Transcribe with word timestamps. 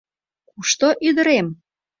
—Кушто 0.51 0.87
ӱдырем? 1.07 1.47